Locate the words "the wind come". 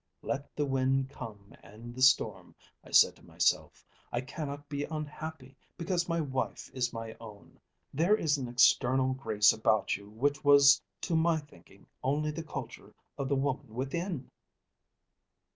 0.55-1.53